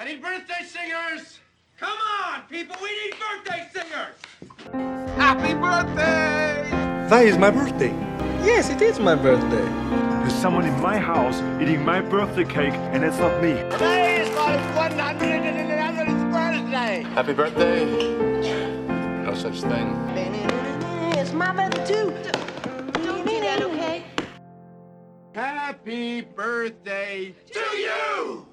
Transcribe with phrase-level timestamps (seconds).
[0.00, 1.40] I need birthday singers!
[1.76, 4.14] Come on, people, we need birthday singers!
[5.16, 6.70] Happy birthday!
[7.10, 7.90] That is my birthday.
[8.46, 9.64] Yes, it is my birthday.
[10.20, 13.54] There's someone in my house eating my birthday cake, and it's not me.
[13.72, 17.02] Today is my 111th birthday.
[17.14, 17.84] Happy birthday.
[19.24, 19.88] No such thing.
[21.18, 22.10] It's my birthday too.
[23.02, 24.04] Don't do that, okay?
[25.34, 28.47] Happy birthday to you!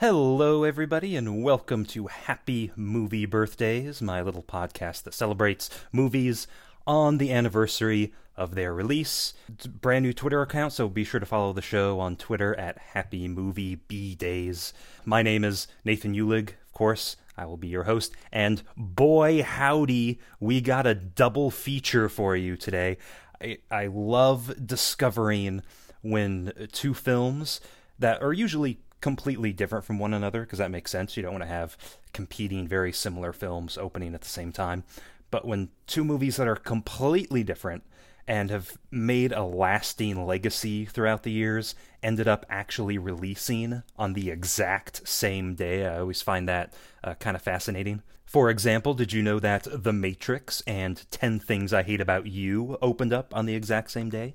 [0.00, 6.46] Hello, everybody, and welcome to Happy Movie Birthdays, my little podcast that celebrates movies
[6.86, 9.34] on the anniversary of their release.
[9.52, 12.54] It's a brand new Twitter account, so be sure to follow the show on Twitter
[12.54, 14.72] at Happy Movie B Days.
[15.04, 17.16] My name is Nathan Eulig, of course.
[17.36, 22.56] I will be your host, and boy howdy, we got a double feature for you
[22.56, 22.98] today.
[23.42, 25.62] I, I love discovering
[26.02, 27.60] when two films
[27.98, 31.16] that are usually completely different from one another because that makes sense.
[31.16, 31.76] You don't want to have
[32.12, 34.84] competing, very similar films opening at the same time.
[35.30, 37.84] But when two movies that are completely different
[38.26, 44.30] and have made a lasting legacy throughout the years ended up actually releasing on the
[44.30, 46.72] exact same day, I always find that
[47.04, 48.02] uh, kind of fascinating.
[48.26, 52.76] For example, did you know that The Matrix and 10 Things I Hate About You
[52.82, 54.34] opened up on the exact same day?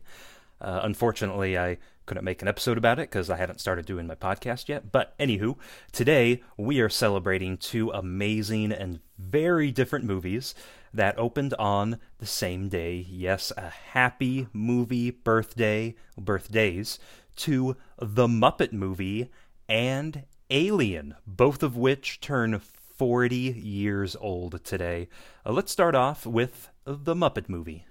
[0.59, 4.15] Uh, unfortunately, I couldn't make an episode about it because I hadn't started doing my
[4.15, 4.91] podcast yet.
[4.91, 5.55] But anywho,
[5.91, 10.53] today we are celebrating two amazing and very different movies
[10.93, 13.05] that opened on the same day.
[13.09, 16.99] Yes, a happy movie birthday, birthdays
[17.37, 19.31] to The Muppet Movie
[19.67, 25.09] and Alien, both of which turn 40 years old today.
[25.45, 27.85] Uh, let's start off with The Muppet Movie.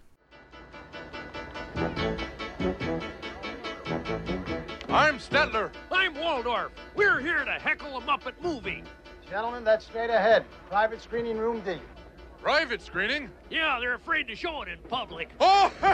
[4.93, 5.71] I'm Statler.
[5.91, 6.71] I'm Waldorf.
[6.95, 8.85] We're here to heckle a Muppet movie.
[9.27, 10.45] Gentlemen, that's straight ahead.
[10.69, 11.79] Private screening room D.
[12.43, 13.31] Private screening?
[13.49, 15.31] Yeah, they're afraid to show it in public.
[15.41, 15.73] Oh!
[15.83, 15.87] oh,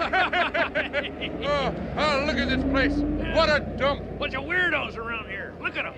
[1.96, 2.94] oh, look at this place.
[3.36, 4.18] What a dump.
[4.18, 5.54] Bunch of weirdos around here.
[5.62, 5.94] Look at them.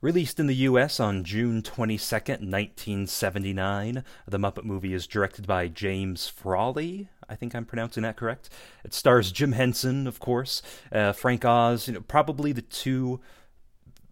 [0.00, 6.28] Released in the US on June 22nd, 1979, The Muppet Movie is directed by James
[6.28, 7.08] Frawley.
[7.28, 8.48] I think I'm pronouncing that correct.
[8.84, 13.20] It stars Jim Henson, of course, uh, Frank Oz, you know, probably the two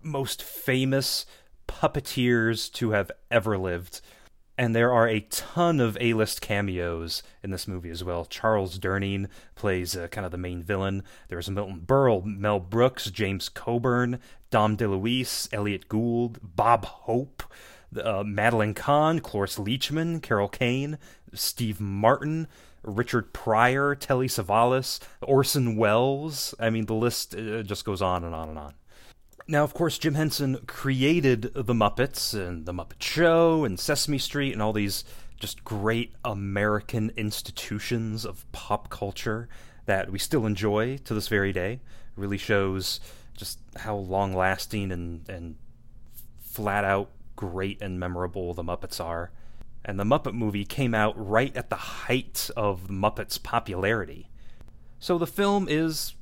[0.02, 1.26] most famous
[1.68, 4.00] puppeteers to have ever lived.
[4.56, 8.24] And there are a ton of A-list cameos in this movie as well.
[8.24, 11.02] Charles Durning plays uh, kind of the main villain.
[11.28, 14.20] There's Milton Berle, Mel Brooks, James Coburn,
[14.50, 17.42] Dom DeLuise, Elliott Gould, Bob Hope,
[18.00, 20.98] uh, Madeline Kahn, Cloris Leachman, Carol Kane,
[21.32, 22.46] Steve Martin,
[22.84, 26.54] Richard Pryor, Telly Savalas, Orson Welles.
[26.60, 28.74] I mean, the list uh, just goes on and on and on.
[29.46, 34.52] Now, of course, Jim Henson created The Muppets and The Muppet Show and Sesame Street
[34.52, 35.04] and all these
[35.38, 39.48] just great American institutions of pop culture
[39.84, 41.72] that we still enjoy to this very day.
[41.72, 41.80] It
[42.16, 43.00] really shows
[43.36, 45.56] just how long lasting and, and
[46.40, 49.30] flat out great and memorable The Muppets are.
[49.84, 54.30] And the Muppet movie came out right at the height of Muppets' popularity.
[54.98, 56.14] So the film is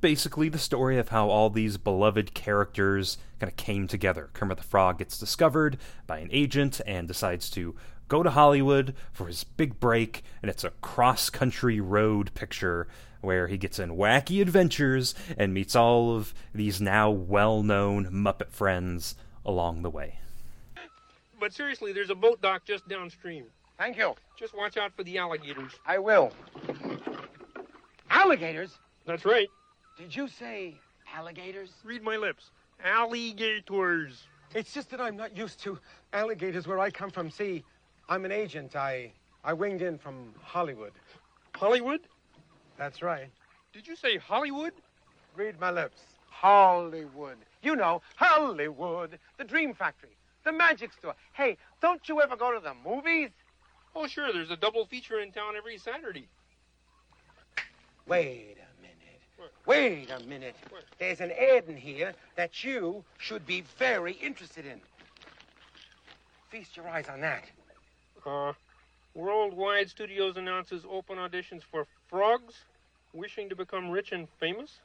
[0.00, 4.30] basically the story of how all these beloved characters kind of came together.
[4.32, 7.74] Kermit the Frog gets discovered by an agent and decides to
[8.08, 12.88] go to Hollywood for his big break, and it's a cross country road picture
[13.20, 18.50] where he gets in wacky adventures and meets all of these now well known Muppet
[18.50, 19.14] friends
[19.44, 20.20] along the way.
[21.40, 23.44] But seriously, there's a boat dock just downstream.
[23.78, 24.14] Thank you.
[24.36, 25.72] Just watch out for the alligators.
[25.86, 26.32] I will.
[28.10, 28.78] Alligators?
[29.06, 29.48] That's right.
[29.96, 30.74] Did you say
[31.14, 31.70] alligators?
[31.84, 32.50] Read my lips.
[32.84, 34.26] Alligators.
[34.54, 35.78] It's just that I'm not used to
[36.12, 37.30] alligators where I come from.
[37.30, 37.64] See,
[38.08, 38.74] I'm an agent.
[38.74, 39.12] I
[39.44, 40.92] I winged in from Hollywood.
[41.54, 42.00] Hollywood?
[42.76, 43.28] That's right.
[43.72, 44.72] Did you say Hollywood?
[45.36, 46.00] Read my lips.
[46.28, 47.36] Hollywood.
[47.62, 50.16] You know, Hollywood, the Dream Factory,
[50.48, 51.14] the Magic Store.
[51.34, 53.28] Hey, don't you ever go to the movies?
[53.94, 54.32] Oh, sure.
[54.32, 56.26] There's a double feature in town every Saturday.
[58.06, 59.50] Wait a minute.
[59.66, 60.56] Wait a minute.
[60.98, 64.80] There's an ad in here that you should be very interested in.
[66.50, 67.44] Feast your eyes on that.
[68.24, 68.54] Uh,
[69.14, 72.54] Worldwide Studios announces open auditions for frogs
[73.12, 74.78] wishing to become rich and famous.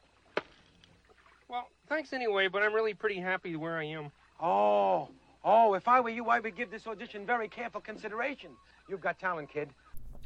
[1.47, 4.11] Well, thanks anyway, but I'm really pretty happy where I am.
[4.41, 5.07] Oh,
[5.43, 8.51] oh, if I were you, I would give this audition very careful consideration.
[8.87, 9.69] You've got talent, kid.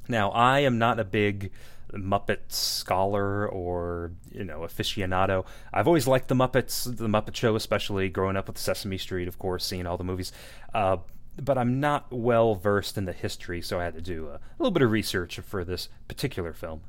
[0.08, 1.52] Now, I am not a big
[1.94, 5.46] Muppet scholar or you know aficionado.
[5.74, 9.40] I've always liked the Muppets, the Muppet Show, especially growing up with Sesame Street, of
[9.40, 10.32] course, seeing all the movies.
[10.74, 10.98] Uh,
[11.42, 14.40] but I'm not well versed in the history, so I had to do a, a
[14.58, 16.82] little bit of research for this particular film.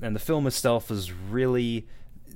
[0.00, 1.86] And the film itself is really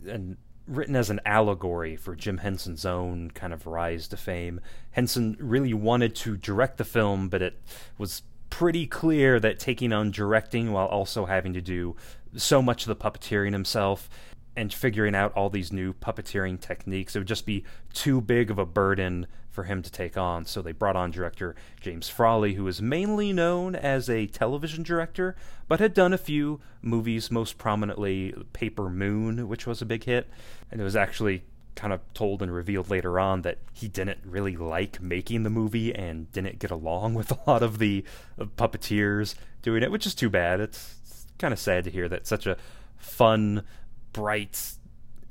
[0.06, 0.36] an
[0.66, 4.60] written as an allegory for Jim Henson's own kind of rise to fame.
[4.92, 7.60] Henson really wanted to direct the film, but it
[7.98, 11.96] was pretty clear that taking on directing while also having to do
[12.36, 14.08] so much of the puppeteering himself
[14.54, 18.58] and figuring out all these new puppeteering techniques, it would just be too big of
[18.58, 20.44] a burden for him to take on.
[20.46, 25.36] So they brought on director James Frawley, who is mainly known as a television director,
[25.68, 30.28] but had done a few movies, most prominently Paper Moon, which was a big hit.
[30.70, 31.44] And it was actually
[31.74, 35.94] kind of told and revealed later on that he didn't really like making the movie
[35.94, 38.04] and didn't get along with a lot of the
[38.38, 40.60] puppeteers doing it, which is too bad.
[40.60, 42.56] It's, it's kind of sad to hear that such a
[42.96, 43.64] fun,
[44.12, 44.76] bright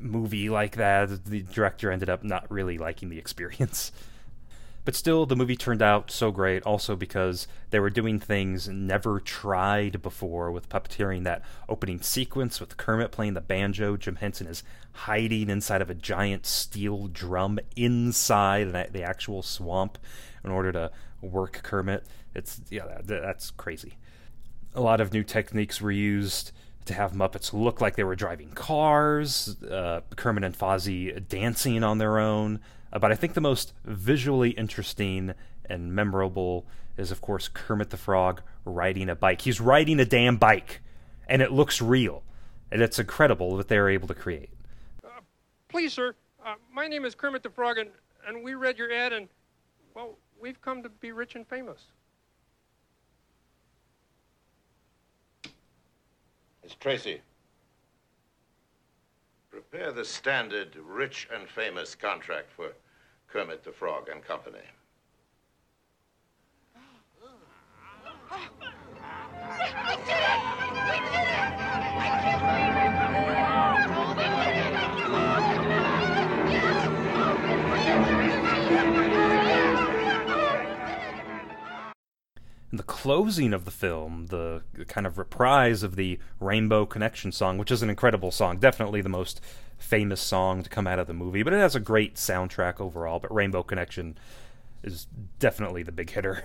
[0.02, 3.92] movie like that, the director ended up not really liking the experience.
[4.84, 9.20] But still, the movie turned out so great, also because they were doing things never
[9.20, 11.24] tried before with puppeteering.
[11.24, 14.64] That opening sequence with Kermit playing the banjo, Jim Henson is
[14.94, 20.00] hiding inside of a giant steel drum inside the actual swamp
[20.44, 20.92] in order to
[21.22, 22.06] work Kermit.
[22.34, 23.98] It's yeah, that's crazy.
[24.74, 26.52] A lot of new techniques were used
[26.86, 32.00] to have Muppets look like they were driving cars, uh, Kermit and Fozzie dancing on
[32.00, 32.60] their own.
[32.94, 35.34] Uh, but I think the most visually interesting
[35.66, 36.66] and memorable
[36.98, 39.42] is, of course, Kermit the Frog riding a bike.
[39.42, 40.82] He's riding a damn bike,
[41.28, 42.24] and it looks real.
[42.72, 44.50] And it's incredible what they were able to create.
[45.04, 45.22] Uh,
[45.68, 46.16] please, sir,
[46.46, 47.90] uh, my name is Kermit the Frog, and,
[48.28, 49.28] and we read your ad, and,
[49.96, 51.82] well, we've come to be rich and famous.
[56.64, 57.22] Miss Tracy.
[59.72, 62.74] Prepare the standard rich and famous contract for
[63.30, 64.60] Kermit the Frog and Company.
[83.02, 87.82] Closing of the film, the kind of reprise of the Rainbow Connection song, which is
[87.82, 89.42] an incredible song, definitely the most
[89.80, 93.18] famous song to come out of the movie, but it has a great soundtrack overall.
[93.18, 94.20] But Rainbow Connection
[94.84, 95.08] is
[95.40, 96.44] definitely the big hitter.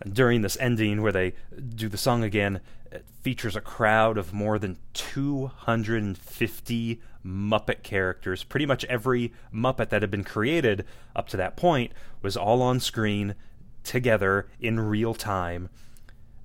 [0.00, 1.34] And during this ending, where they
[1.76, 2.58] do the song again,
[2.90, 8.42] it features a crowd of more than 250 Muppet characters.
[8.42, 10.84] Pretty much every Muppet that had been created
[11.14, 13.36] up to that point was all on screen
[13.84, 15.68] together in real time.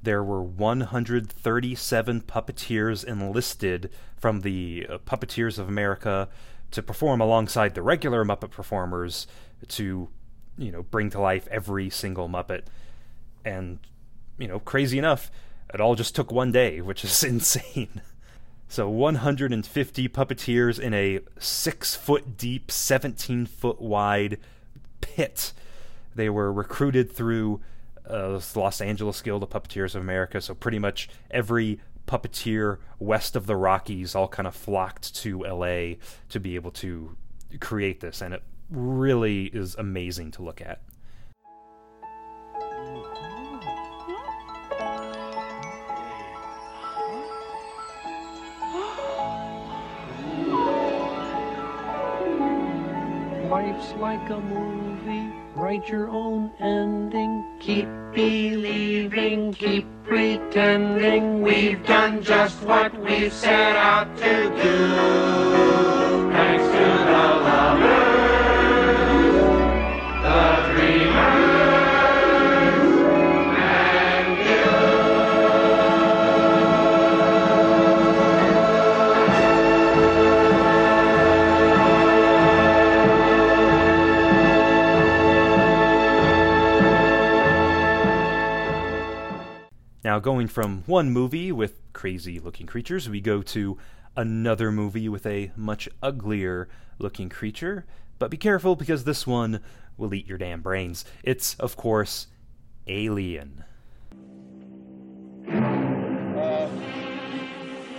[0.02, 6.28] There were 137 puppeteers enlisted from the uh, Puppeteers of America
[6.72, 9.28] to perform alongside the regular Muppet performers
[9.70, 10.10] to,
[10.58, 12.64] you know, bring to life every single Muppet.
[13.46, 13.80] And,
[14.38, 15.32] you know, crazy enough,
[15.74, 18.02] it all just took one day, which is insane.
[18.68, 24.40] So 150 puppeteers in a six foot deep, 17 foot wide
[25.00, 25.54] pit
[26.15, 27.62] they were recruited through
[28.10, 30.42] uh, Los Angeles Guild of Puppeteers of America.
[30.42, 35.95] So pretty much every puppeteer west of the Rockies all kind of flocked to LA
[36.30, 37.15] to be able to
[37.60, 40.81] create this, and it really is amazing to look at.
[53.50, 54.83] Life's like a movie
[55.55, 57.43] Write your own ending.
[57.60, 61.43] Keep believing, keep pretending.
[61.43, 64.88] We've done just what we've set out to do.
[66.31, 68.12] Thanks to the lovers,
[90.24, 93.77] going from one movie with crazy looking creatures, we go to
[94.15, 97.86] another movie with a much uglier looking creature.
[98.18, 99.60] But be careful because this one
[99.98, 101.03] will eat your damn brains.
[101.24, 102.27] It's, of course,
[102.88, 103.65] Alien.
[105.46, 106.70] Uh,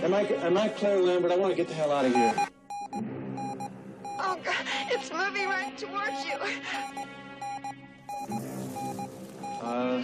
[0.01, 1.31] am I am I Claire Lambert?
[1.31, 2.47] I want to get the hell out of here.
[4.19, 6.37] Oh, God, it's moving right towards you.
[9.61, 10.03] Uh.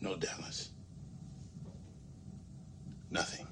[0.00, 0.70] No Dallas.
[3.10, 3.46] Nothing.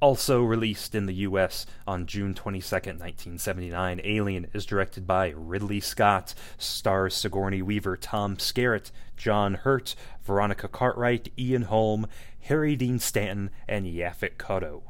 [0.00, 6.34] Also released in the US on June 22nd, 1979, Alien is directed by Ridley Scott,
[6.58, 12.06] stars Sigourney Weaver, Tom Skerritt, John Hurt, Veronica Cartwright, Ian Holm,
[12.40, 14.82] Harry Dean Stanton, and Yaphet Kotto.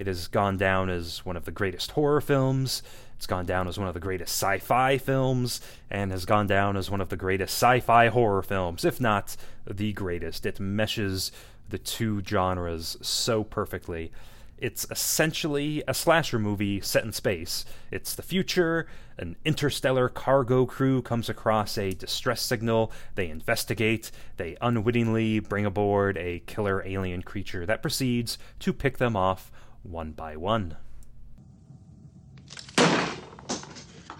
[0.00, 2.82] It has gone down as one of the greatest horror films,
[3.20, 5.60] it's gone down as one of the greatest sci fi films,
[5.90, 9.36] and has gone down as one of the greatest sci fi horror films, if not
[9.70, 10.46] the greatest.
[10.46, 11.30] It meshes
[11.68, 14.10] the two genres so perfectly.
[14.56, 17.66] It's essentially a slasher movie set in space.
[17.90, 18.86] It's the future.
[19.18, 22.90] An interstellar cargo crew comes across a distress signal.
[23.16, 24.10] They investigate.
[24.38, 30.12] They unwittingly bring aboard a killer alien creature that proceeds to pick them off one
[30.12, 30.78] by one.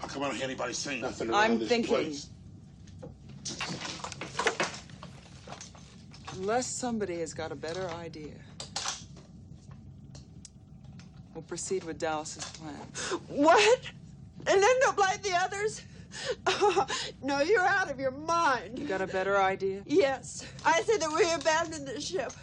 [0.11, 1.93] come I don't hear anybody saying nothing around I'm this thinking.
[1.93, 2.29] place?
[6.33, 8.33] Unless somebody has got a better idea.
[11.33, 12.75] We'll proceed with Dallas's plan.
[13.27, 13.79] What?
[14.47, 15.81] And end up like the others?
[17.23, 18.77] no, you're out of your mind.
[18.77, 19.81] You got a better idea?
[19.85, 20.45] Yes.
[20.65, 22.33] I say that we abandon the ship.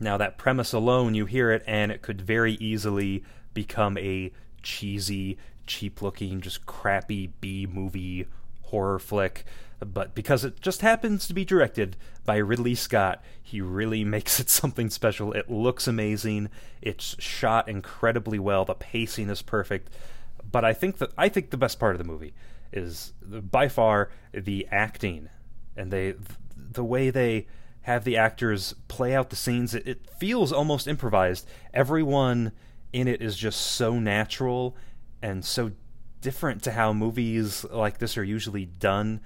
[0.00, 5.38] Now, that premise alone, you hear it, and it could very easily become a cheesy,
[5.66, 8.26] cheap looking, just crappy B movie
[8.62, 9.44] horror flick.
[9.80, 14.48] But because it just happens to be directed by Ridley Scott, he really makes it
[14.50, 15.32] something special.
[15.32, 16.48] It looks amazing.
[16.80, 18.64] It's shot incredibly well.
[18.64, 19.90] The pacing is perfect.
[20.50, 22.34] But I think that I think the best part of the movie
[22.72, 25.28] is by far the acting
[25.76, 26.14] and they
[26.56, 27.46] the way they
[27.82, 29.74] have the actors play out the scenes.
[29.74, 31.46] It, it feels almost improvised.
[31.72, 32.52] Everyone
[32.92, 34.76] in it is just so natural
[35.22, 35.72] and so
[36.20, 39.20] different to how movies like this are usually done.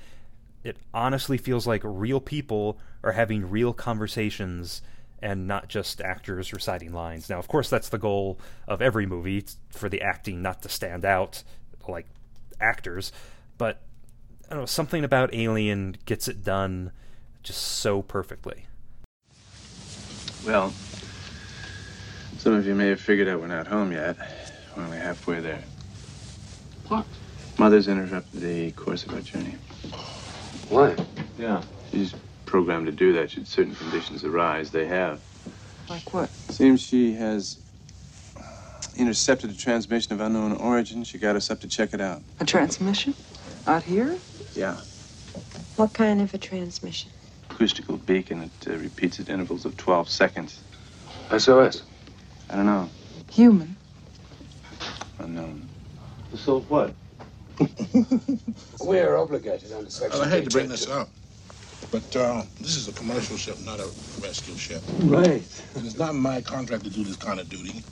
[0.65, 4.83] It honestly feels like real people are having real conversations
[5.21, 7.29] and not just actors reciting lines.
[7.29, 11.05] Now, of course, that's the goal of every movie for the acting not to stand
[11.05, 11.43] out
[11.89, 12.07] like
[12.61, 13.13] actors,
[13.57, 13.81] but
[14.47, 16.93] I don't know, something about Alien gets it done
[17.43, 18.67] just so perfectly.
[20.47, 20.73] Well,
[22.39, 24.17] some of you may have figured out we're not home yet.
[24.77, 25.63] We're only halfway there.
[26.89, 27.05] What?
[27.59, 29.57] Mother's interrupted the course of our journey.
[30.71, 30.97] Why?
[31.39, 31.63] Yeah.
[31.91, 32.15] She's
[32.47, 34.71] programmed to do that should certain conditions arise.
[34.71, 35.21] They have.
[35.89, 36.31] Like what?
[36.51, 37.59] Seems she has
[38.97, 41.05] intercepted a transmission of unknown origin.
[41.05, 42.23] She got us up to check it out.
[42.41, 43.15] A transmission?
[43.67, 44.19] Out here?
[44.55, 44.77] Yeah.
[45.77, 47.11] What kind of a transmission?
[47.51, 48.43] Acoustical beacon.
[48.43, 50.61] It uh, repeats at intervals of 12 seconds.
[51.37, 51.83] SOS.
[52.51, 52.89] I don't know.
[53.31, 53.77] Human?
[56.33, 56.39] Unknown.
[56.45, 56.95] So what?
[58.81, 60.21] We're obligated under section.
[60.21, 61.09] I hate to bring this up,
[61.91, 63.87] but uh, this is a commercial ship, not a
[64.23, 64.83] rescue ship.
[65.01, 65.43] Right.
[65.75, 67.83] And it's not my contract to do this kind of duty.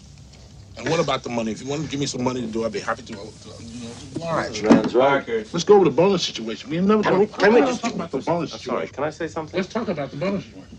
[0.78, 1.52] And what about the money?
[1.52, 3.12] If you want to give me some money to do, I'd be happy to.
[3.14, 4.62] to you know, to oblige.
[4.62, 5.26] Man's right.
[5.26, 6.68] Let's go over the bonus situation.
[6.70, 9.04] We have never Can we- talk, can we just- talk about the bonus Sorry, can
[9.04, 9.58] I say something?
[9.58, 10.78] Let's talk about the bonus situation.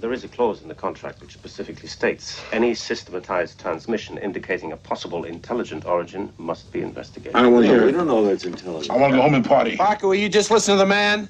[0.00, 4.76] There is a clause in the contract which specifically states any systematized transmission indicating a
[4.78, 7.36] possible intelligent origin must be investigated.
[7.36, 8.96] I don't want to hear We don't know that's intelligent.
[8.96, 9.76] I want to go home and party.
[9.76, 11.28] Parker, will you just listen to the man?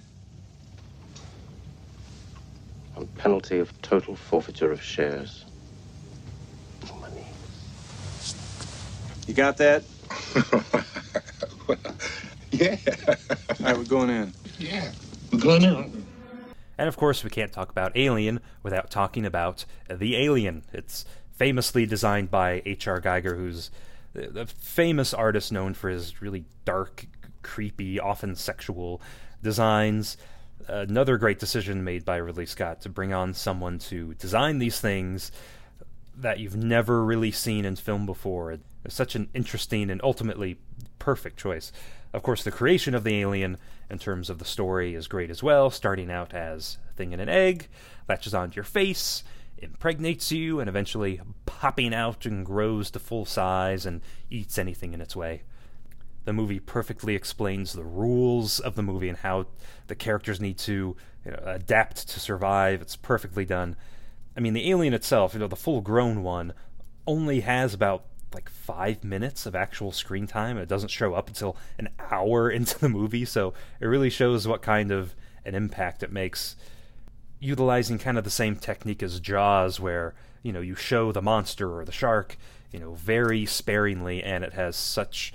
[2.96, 5.44] On penalty of total forfeiture of shares.
[9.26, 9.82] You got that?
[12.52, 12.76] yeah.
[13.08, 13.16] All
[13.60, 14.32] right, we're going in.
[14.60, 14.92] Yeah.
[15.32, 16.09] We're going in.
[16.80, 20.64] And of course, we can't talk about Alien without talking about The Alien.
[20.72, 21.04] It's
[21.36, 23.02] famously designed by H.R.
[23.02, 23.70] Giger, who's
[24.14, 27.04] a famous artist known for his really dark,
[27.42, 29.02] creepy, often sexual
[29.42, 30.16] designs.
[30.68, 35.30] Another great decision made by Ridley Scott to bring on someone to design these things
[36.16, 38.52] that you've never really seen in film before.
[38.52, 40.56] It's such an interesting and ultimately
[40.98, 41.72] perfect choice.
[42.12, 43.56] Of course, the creation of the alien,
[43.88, 47.20] in terms of the story, is great as well, starting out as a thing in
[47.20, 47.68] an egg,
[48.08, 49.22] latches onto your face,
[49.58, 55.00] impregnates you, and eventually popping out and grows to full size and eats anything in
[55.00, 55.42] its way.
[56.24, 59.46] The movie perfectly explains the rules of the movie and how
[59.86, 62.82] the characters need to you know, adapt to survive.
[62.82, 63.76] It's perfectly done.
[64.36, 66.54] I mean, the alien itself, you know, the full grown one,
[67.06, 70.56] only has about like five minutes of actual screen time.
[70.58, 74.62] It doesn't show up until an hour into the movie, so it really shows what
[74.62, 76.56] kind of an impact it makes.
[77.38, 81.78] Utilizing kind of the same technique as Jaws, where you know you show the monster
[81.78, 82.36] or the shark,
[82.72, 85.32] you know, very sparingly, and it has such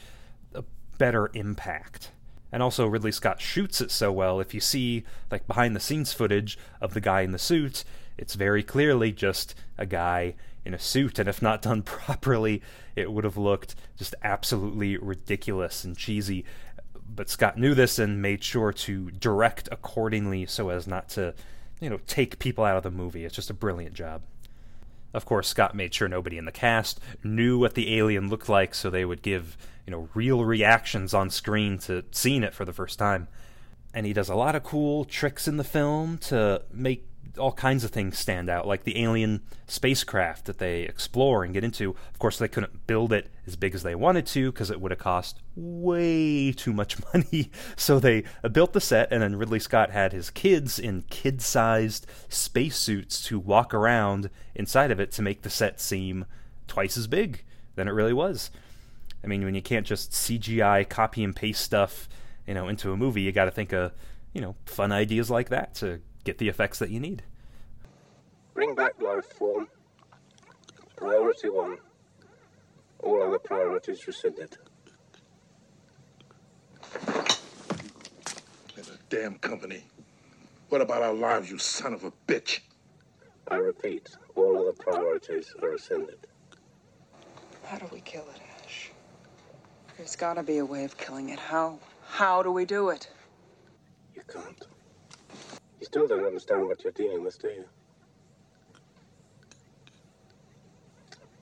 [0.53, 0.63] a
[0.97, 2.11] better impact.
[2.51, 4.39] And also, Ridley Scott shoots it so well.
[4.39, 7.83] If you see like behind the scenes footage of the guy in the suit,
[8.17, 11.19] it's very clearly just a guy in a suit.
[11.19, 12.61] And if not done properly,
[12.95, 16.45] it would have looked just absolutely ridiculous and cheesy.
[17.07, 21.33] But Scott knew this and made sure to direct accordingly so as not to,
[21.79, 23.25] you know, take people out of the movie.
[23.25, 24.21] It's just a brilliant job.
[25.13, 28.75] Of course, Scott made sure nobody in the cast knew what the alien looked like
[28.75, 29.55] so they would give
[29.85, 33.27] you know real reactions on screen to seeing it for the first time
[33.95, 37.83] and he does a lot of cool tricks in the film to make all kinds
[37.83, 41.91] of things stand out like the alien spacecraft that they explore and get into.
[42.13, 44.91] Of course they couldn't build it as big as they wanted to because it would
[44.91, 47.51] have cost way too much money.
[47.77, 53.21] So they built the set and then ridley scott had his kids in kid-sized spacesuits
[53.27, 56.25] to walk around inside of it to make the set seem
[56.67, 57.43] twice as big
[57.75, 58.51] than it really was.
[59.23, 62.07] I mean, when you can't just CGI copy and paste stuff,
[62.47, 63.91] you know, into a movie, you got to think of,
[64.33, 67.23] you know, fun ideas like that to get the effects that you need.
[68.53, 69.67] Bring back life form.
[70.95, 71.77] Priority one.
[72.99, 74.57] All other priorities rescinded.
[77.07, 79.83] In a damn company.
[80.69, 82.61] What about our lives, you son of a bitch?
[83.49, 86.27] I repeat, all other priorities are rescinded.
[87.65, 88.91] How do we kill it, Ash?
[89.97, 91.39] There's gotta be a way of killing it.
[91.39, 91.79] How?
[92.07, 93.09] How do we do it?
[94.15, 94.65] You can't.
[95.79, 97.65] You still don't understand what you're dealing with, do you?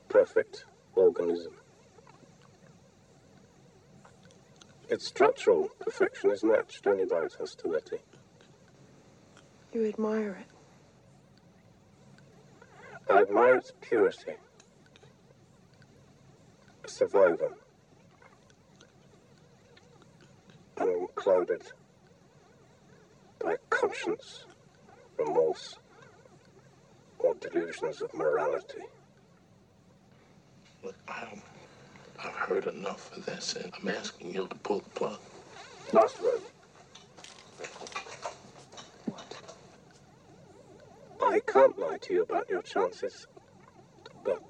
[0.10, 0.66] Perfect
[0.96, 1.54] organism.
[4.90, 8.00] Its structural perfection is matched only by its hostility.
[9.74, 10.48] You admire it.
[13.10, 14.34] I admire its purity.
[16.84, 17.54] A survivor.
[20.84, 21.64] Unclouded
[23.40, 24.46] by conscience,
[25.20, 25.76] remorse,
[27.20, 28.82] or delusions of morality.
[30.84, 31.44] Look, I'm,
[32.24, 35.20] I've heard enough of this, and I'm asking you to pull the plug.
[35.94, 36.42] Last word.
[41.24, 43.28] I can't lie to you about your chances,
[44.26, 44.42] but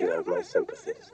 [0.00, 1.12] you have my sympathies.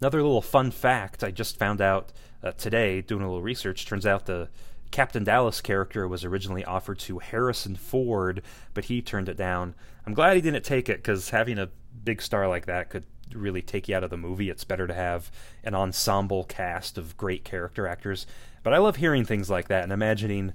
[0.00, 4.06] Another little fun fact I just found out uh, today, doing a little research, turns
[4.06, 4.48] out the
[4.90, 8.42] Captain Dallas character was originally offered to Harrison Ford,
[8.74, 9.74] but he turned it down.
[10.06, 11.70] I'm glad he didn't take it because having a
[12.04, 14.48] big star like that could really take you out of the movie.
[14.48, 15.30] It's better to have
[15.64, 18.26] an ensemble cast of great character actors.
[18.62, 20.54] But I love hearing things like that and imagining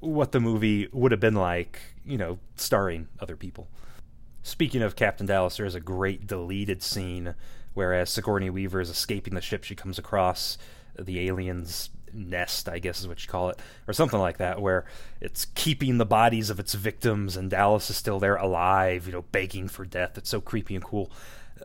[0.00, 3.68] what the movie would have been like, you know, starring other people.
[4.42, 7.34] Speaking of Captain Dallas, there is a great deleted scene
[7.74, 10.58] whereas Sigourney Weaver is escaping the ship she comes across,
[10.98, 14.84] the aliens nest, I guess is what you call it, or something like that, where
[15.20, 19.22] it's keeping the bodies of its victims and Dallas is still there alive, you know,
[19.22, 20.18] begging for death.
[20.18, 21.10] It's so creepy and cool.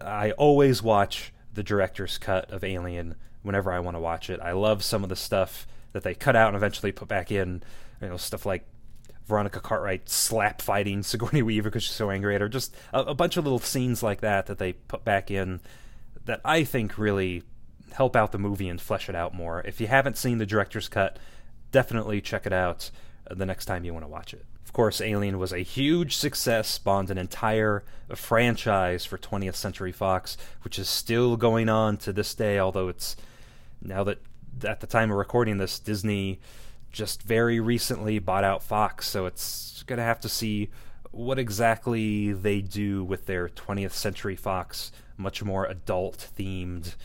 [0.01, 4.39] I always watch the director's cut of Alien whenever I want to watch it.
[4.41, 7.63] I love some of the stuff that they cut out and eventually put back in,
[8.01, 8.65] you know, stuff like
[9.25, 12.49] Veronica Cartwright slap fighting Sigourney Weaver because she's so angry at her.
[12.49, 15.61] Just a, a bunch of little scenes like that that they put back in
[16.25, 17.43] that I think really
[17.93, 19.61] help out the movie and flesh it out more.
[19.61, 21.17] If you haven't seen the director's cut,
[21.71, 22.91] definitely check it out
[23.29, 24.45] the next time you want to watch it.
[24.65, 27.83] Of course, Alien was a huge success, spawned an entire
[28.13, 33.15] franchise for 20th Century Fox, which is still going on to this day, although it's
[33.81, 34.19] now that
[34.63, 36.39] at the time of recording this, Disney
[36.91, 40.69] just very recently bought out Fox, so it's going to have to see
[41.11, 46.95] what exactly they do with their 20th Century Fox much more adult themed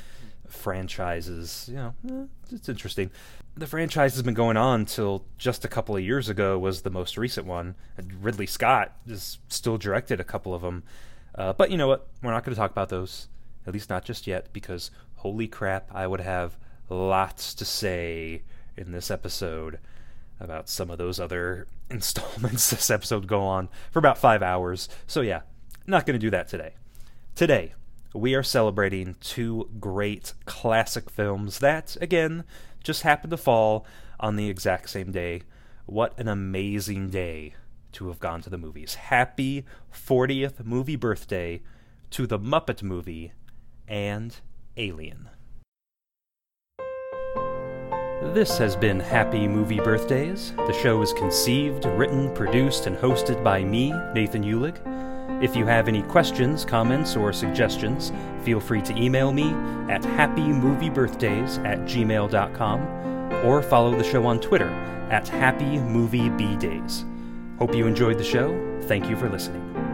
[0.49, 1.69] franchises.
[1.71, 3.11] You know, eh, it's interesting.
[3.57, 6.91] The franchise has been going on till just a couple of years ago was the
[6.91, 7.75] most recent one.
[8.21, 10.85] Ridley Scott has still directed a couple of them.
[11.35, 12.09] Uh, but you know what?
[12.23, 13.29] We're not going to talk about those,
[13.67, 16.57] at least not just yet, because holy crap, I would have
[16.89, 18.43] lots to say
[18.77, 19.79] in this episode
[20.39, 22.71] about some of those other installments.
[22.71, 24.89] This episode go on for about five hours.
[25.07, 25.43] So yeah,
[25.87, 26.75] not going to do that today.
[27.35, 27.75] Today,
[28.15, 32.45] we are celebrating two great classic films that, again,
[32.83, 33.87] just happened to fall
[34.19, 35.43] on the exact same day.
[35.87, 37.55] What an amazing day
[37.93, 38.95] to have gone to the movies.
[38.95, 41.63] Happy 40th movie birthday
[42.11, 43.33] to The Muppet Movie
[43.87, 44.37] and
[44.77, 45.29] Alien.
[48.35, 50.53] This has been Happy Movie Birthdays.
[50.57, 55.00] The show is conceived, written, produced, and hosted by me, Nathan Eulig.
[55.41, 59.51] If you have any questions, comments, or suggestions, feel free to email me
[59.91, 62.81] at happymoviebirthdays at gmail.com
[63.47, 64.69] or follow the show on Twitter
[65.11, 67.05] at happymoviebdays.
[67.59, 68.79] Hope you enjoyed the show.
[68.83, 69.90] Thank you for listening.